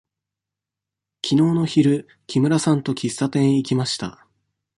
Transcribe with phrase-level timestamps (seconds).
[1.21, 4.25] きのうの昼、木村さんと喫茶店へ行きました。